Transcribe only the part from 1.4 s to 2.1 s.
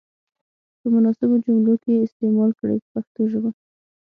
جملو کې یې